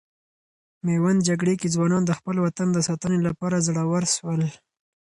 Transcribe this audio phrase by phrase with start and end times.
[0.85, 4.41] میوند جګړې کې ځوانان د خپل وطن د ساتنې لپاره زړور سول.